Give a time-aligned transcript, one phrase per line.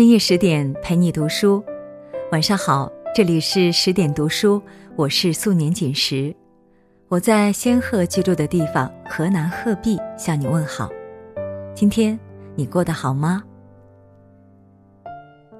[0.00, 1.62] 深夜十点陪你读书，
[2.32, 4.58] 晚上好，这里是十点读书，
[4.96, 6.34] 我是素年锦时，
[7.08, 10.88] 我在仙鹤居住的地方河南鹤壁向你问好。
[11.74, 12.18] 今天
[12.54, 13.42] 你过得好吗？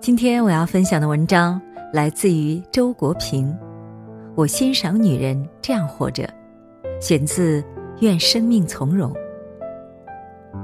[0.00, 1.60] 今天我要分享的文章
[1.92, 3.54] 来自于周国平，
[4.34, 6.26] 我欣赏女人这样活着，
[6.98, 7.60] 选自
[8.00, 9.12] 《愿生命从容》。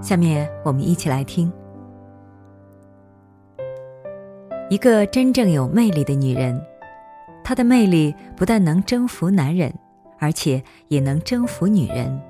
[0.02, 1.52] 下面我们一起来听。
[4.68, 6.60] 一个真正有魅力的女人，
[7.44, 9.72] 她的魅力不但能征服男人，
[10.18, 12.20] 而且也能征服女人。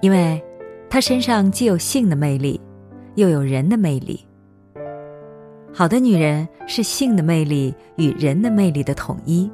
[0.00, 0.42] 因为，
[0.90, 2.60] 她身上既有性的魅力，
[3.14, 4.26] 又有人的魅力。
[5.72, 9.48] 好的女人是性的魅力与人的魅力的统一。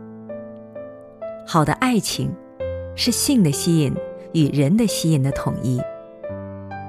[1.46, 2.30] 好的爱情，
[2.96, 3.94] 是性的吸引
[4.32, 5.78] 与人的吸引的统一。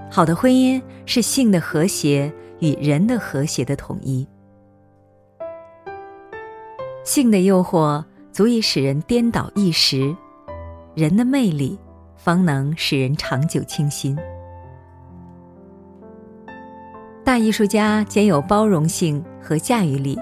[0.09, 4.26] 好的婚姻是性的和谐与人的和谐的统一。
[7.04, 10.15] 性的诱惑足以使人颠倒一时，
[10.96, 11.77] 人的魅力
[12.15, 14.18] 方能使人长久倾心。
[17.26, 20.18] 大艺术家兼有包容性和驾驭力，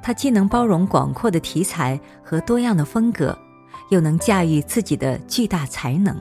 [0.00, 3.36] 他既能包容广阔的题材和多样的风格，
[3.90, 6.16] 又能驾驭自己的巨大才能。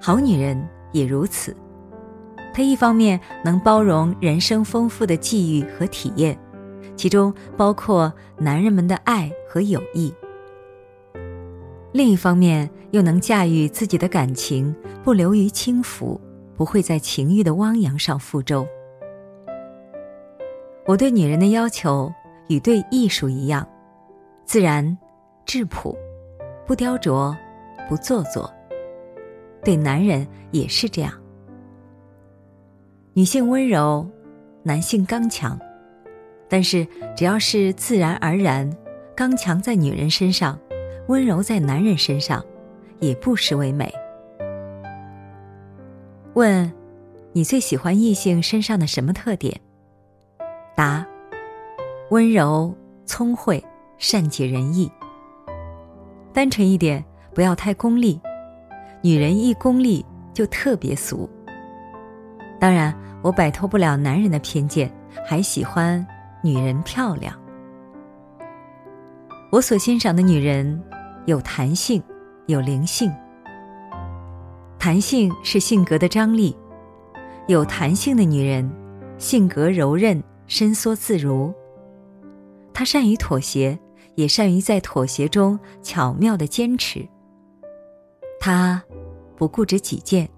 [0.00, 1.54] 好女人也如此，
[2.54, 6.38] 她一方面能包容人生丰富的际遇和体验。
[6.96, 10.12] 其中包括男人们的爱和友谊。
[11.92, 16.20] 另一方面，又能驾驭自己的感情，不流于轻浮，
[16.56, 18.66] 不会在情欲的汪洋上覆舟。
[20.84, 22.12] 我对女人的要求
[22.48, 23.66] 与对艺术一样，
[24.44, 24.96] 自然、
[25.44, 25.96] 质朴，
[26.66, 27.34] 不雕琢，
[27.88, 28.52] 不做作。
[29.64, 31.12] 对男人也是这样。
[33.14, 34.06] 女性温柔，
[34.62, 35.58] 男性刚强。
[36.48, 36.86] 但是，
[37.16, 38.70] 只要是自然而然，
[39.16, 40.58] 刚强在女人身上，
[41.08, 42.44] 温柔在男人身上，
[43.00, 43.92] 也不失为美。
[46.34, 46.72] 问：
[47.32, 49.60] 你最喜欢异性身上的什么特点？
[50.74, 51.04] 答：
[52.10, 52.74] 温柔、
[53.06, 53.62] 聪慧、
[53.98, 54.90] 善解人意。
[56.32, 57.04] 单纯一点，
[57.34, 58.20] 不要太功利。
[59.02, 60.04] 女人一功利
[60.34, 61.28] 就特别俗。
[62.60, 64.90] 当然，我摆脱不了男人的偏见，
[65.26, 66.06] 还喜欢。
[66.46, 67.36] 女人漂亮，
[69.50, 70.80] 我所欣赏的女人
[71.24, 72.00] 有弹性，
[72.46, 73.12] 有灵性。
[74.78, 76.56] 弹性是性格的张力，
[77.48, 78.70] 有弹性的女人
[79.18, 81.52] 性格柔韧、伸缩自如。
[82.72, 83.76] 她善于妥协，
[84.14, 87.04] 也善于在妥协中巧妙的坚持。
[88.38, 88.80] 她
[89.36, 90.28] 不固执己见，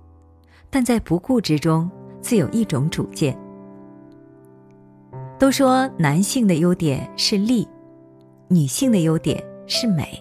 [0.70, 1.90] 但在不固执中
[2.22, 3.38] 自有一种主见。
[5.38, 7.66] 都说男性的优点是力，
[8.48, 10.18] 女性的优点是美。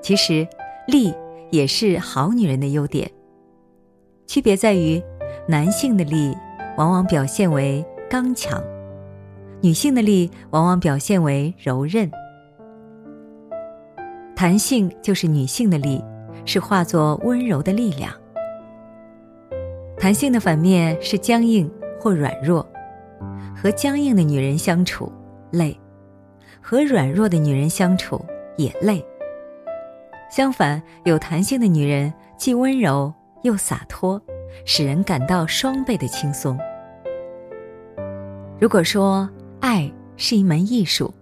[0.00, 0.48] 其实，
[0.88, 1.12] 力
[1.50, 3.08] 也是好女人的优点。
[4.26, 5.00] 区别在于，
[5.46, 6.34] 男性的力
[6.78, 8.62] 往往表现为刚强，
[9.60, 12.10] 女性的力往往表现为柔韧。
[14.34, 16.02] 弹性就是女性的力，
[16.46, 18.10] 是化作温柔的力量。
[19.98, 21.70] 弹性的反面是僵硬
[22.00, 22.66] 或软弱。
[23.62, 25.12] 和僵硬的女人相处
[25.52, 25.78] 累，
[26.60, 28.20] 和软弱的女人相处
[28.56, 29.00] 也累。
[30.28, 33.14] 相反，有弹性的女人既温柔
[33.44, 34.20] 又洒脱，
[34.64, 36.58] 使人感到双倍的轻松。
[38.58, 39.30] 如果说
[39.60, 41.14] 爱是一门艺术，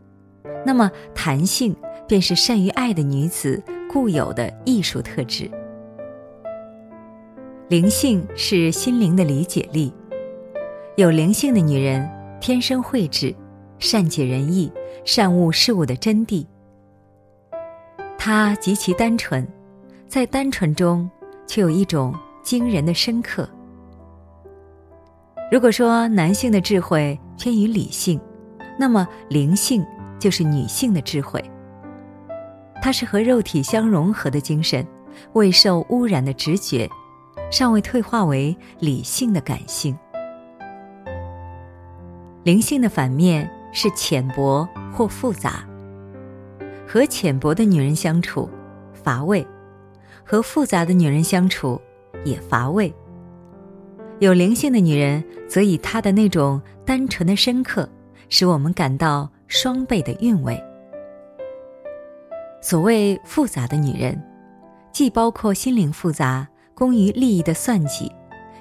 [0.64, 1.76] 那么弹性
[2.08, 5.50] 便是善于爱的女子固有的艺术特质。
[7.68, 9.92] 灵性是心灵的理解力，
[10.96, 12.10] 有灵性的女人。
[12.40, 13.34] 天生慧智，
[13.78, 14.72] 善解人意，
[15.04, 16.44] 善悟事物的真谛。
[18.18, 19.46] 他极其单纯，
[20.08, 21.08] 在单纯中
[21.46, 23.48] 却有一种惊人的深刻。
[25.52, 28.18] 如果说男性的智慧偏于理性，
[28.78, 29.84] 那么灵性
[30.18, 31.42] 就是女性的智慧。
[32.82, 34.86] 它是和肉体相融合的精神，
[35.34, 36.88] 未受污染的直觉，
[37.50, 39.94] 尚未退化为理性的感性。
[42.42, 45.62] 灵性的反面是浅薄或复杂。
[46.88, 48.48] 和浅薄的女人相处，
[48.92, 49.44] 乏味；
[50.24, 51.80] 和复杂的女人相处，
[52.24, 52.92] 也乏味。
[54.20, 57.88] 有灵性的女人，则以她的那种单纯的深刻，
[58.28, 60.58] 使我们感到双倍的韵味。
[62.62, 64.20] 所谓复杂的女人，
[64.92, 68.10] 既包括心灵复杂、工于利益的算计，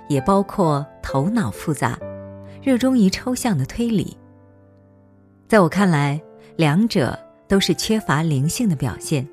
[0.08, 1.98] 也包括头脑复杂。
[2.62, 4.16] 热衷于抽象的推理。
[5.48, 6.22] 在我看来，
[6.58, 7.18] 两者
[7.48, 9.28] 都是缺乏灵性的表现。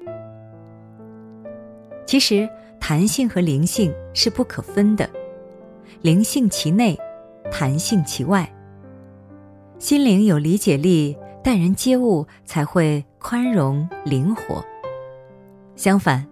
[2.06, 2.49] 其实，
[2.81, 5.11] 弹性和灵性是不可分的，
[6.02, 6.96] 灵性其内，
[7.50, 8.50] 弹性其外。
[9.78, 14.64] 心灵有理解力，待人接物才会宽容灵活。
[15.75, 16.26] 相反，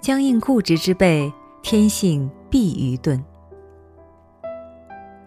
[0.00, 1.32] 僵硬固执之辈，
[1.62, 3.22] 天性必愚钝。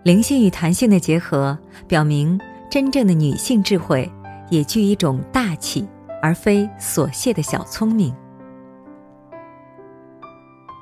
[0.04, 1.58] 灵性与弹性的结合，
[1.88, 2.38] 表明
[2.70, 4.12] 真正的女性智慧
[4.50, 5.88] 也具一种大气，
[6.22, 8.14] 而非琐屑的小聪明。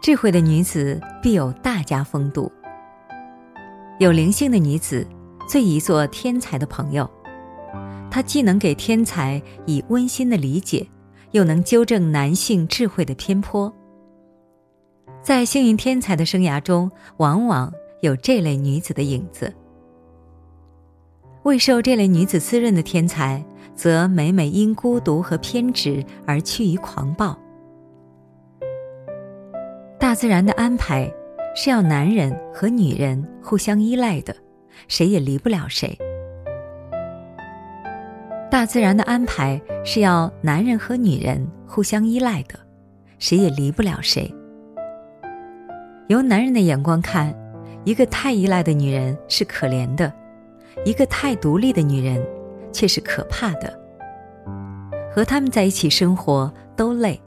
[0.01, 2.51] 智慧的女子必有大家风度。
[3.99, 5.05] 有灵性的女子
[5.47, 7.07] 最宜做天才的朋友，
[8.09, 10.87] 她既能给天才以温馨的理解，
[11.29, 13.71] 又能纠正男性智慧的偏颇。
[15.21, 17.71] 在幸运天才的生涯中，往往。
[18.01, 19.53] 有这类女子的影子，
[21.43, 23.43] 未受这类女子滋润的天才，
[23.75, 27.37] 则每每因孤独和偏执而趋于狂暴。
[29.99, 31.11] 大自然的安排
[31.55, 34.35] 是要男人和女人互相依赖的，
[34.87, 35.95] 谁也离不了谁。
[38.49, 42.59] 大自然的安排是要男人和女人互相依赖的，
[43.19, 44.33] 谁也离不了谁。
[46.07, 47.39] 由男人的眼光看。
[47.83, 50.13] 一个太依赖的女人是可怜的，
[50.85, 52.23] 一个太独立的女人
[52.71, 53.79] 却是可怕的。
[55.11, 57.19] 和他们在一起生活都累。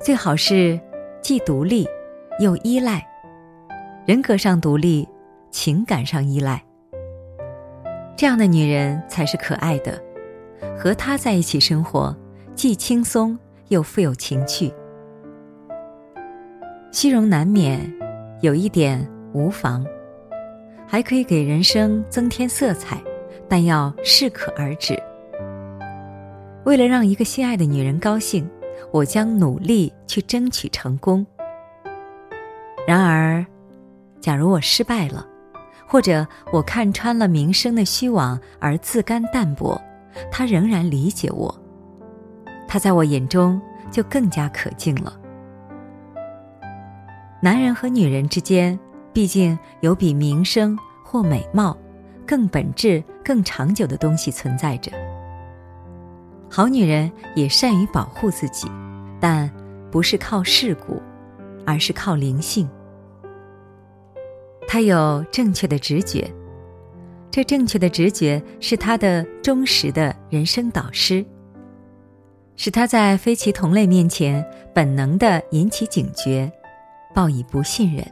[0.00, 0.80] 最好是
[1.20, 1.86] 既独立
[2.38, 3.06] 又依赖，
[4.06, 5.06] 人格上独立，
[5.50, 6.62] 情感上依赖。
[8.16, 10.02] 这样的女人才是可爱的。
[10.78, 12.16] 和她在一起生活，
[12.54, 13.38] 既轻松
[13.68, 14.72] 又富有情趣。
[16.90, 17.80] 虚荣难免。
[18.40, 19.84] 有一点无妨，
[20.86, 22.98] 还可以给人生增添色彩，
[23.48, 24.98] 但要适可而止。
[26.64, 28.48] 为了让一个心爱的女人高兴，
[28.90, 31.26] 我将努力去争取成功。
[32.88, 33.44] 然而，
[34.20, 35.26] 假如我失败了，
[35.86, 39.78] 或者我看穿了名声的虚妄而自甘淡泊，
[40.30, 41.54] 他仍然理解我，
[42.66, 43.60] 他在我眼中
[43.90, 45.19] 就更加可敬了。
[47.42, 48.78] 男人和女人之间，
[49.14, 51.76] 毕竟有比名声或美貌
[52.26, 54.92] 更本质、更长久的东西存在着。
[56.50, 58.68] 好女人也善于保护自己，
[59.18, 59.50] 但
[59.90, 61.00] 不是靠世故，
[61.64, 62.68] 而是靠灵性。
[64.68, 66.30] 她有正确的直觉，
[67.30, 71.24] 这正确的直觉是她的忠实的人生导师，
[72.54, 74.44] 使她在非其同类面前
[74.74, 76.52] 本能的引起警觉。
[77.14, 78.04] 报以不信任，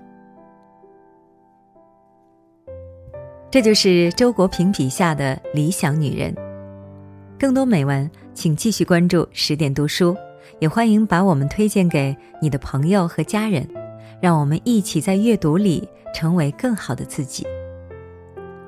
[3.50, 6.34] 这就是周国平笔下的理想女人。
[7.38, 10.16] 更多美文，请继续关注十点读书，
[10.58, 13.66] 也欢迎把我们推荐给你的朋友和家人，
[14.20, 17.46] 让我们一起在阅读里成为更好的自己。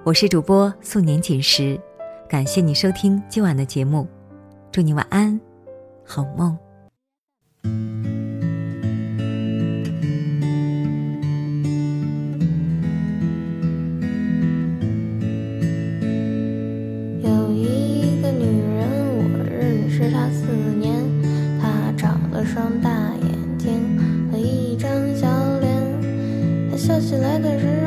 [0.04, 1.78] 我是主播素年锦时，
[2.28, 4.06] 感谢你收听今晚的节目，
[4.70, 5.38] 祝你晚安，
[6.04, 6.56] 好梦。
[20.40, 20.46] 四
[20.78, 20.94] 年，
[21.60, 22.90] 他长了双大
[23.22, 23.98] 眼睛
[24.32, 25.28] 和一张小
[25.60, 25.70] 脸。
[26.70, 27.79] 他笑起来的时候。